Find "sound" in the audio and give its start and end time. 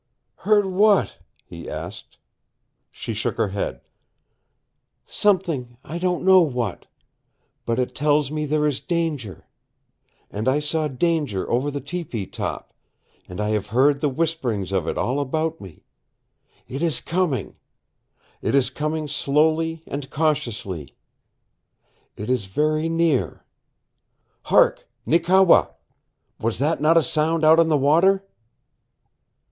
27.03-27.45